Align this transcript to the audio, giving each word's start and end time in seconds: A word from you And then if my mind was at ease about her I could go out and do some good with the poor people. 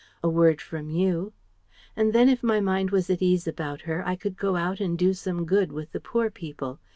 A 0.23 0.29
word 0.29 0.61
from 0.61 0.89
you 0.89 1.31
And 1.95 2.11
then 2.11 2.27
if 2.27 2.41
my 2.41 2.59
mind 2.59 2.89
was 2.89 3.07
at 3.11 3.21
ease 3.21 3.45
about 3.45 3.81
her 3.81 4.01
I 4.03 4.15
could 4.15 4.35
go 4.35 4.55
out 4.55 4.79
and 4.79 4.97
do 4.97 5.13
some 5.13 5.45
good 5.45 5.71
with 5.71 5.91
the 5.91 5.99
poor 6.01 6.31
people. 6.31 6.79